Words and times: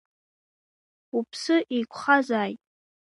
Уԥсы 1.17 1.55
еиқәхазааит! 1.75 2.59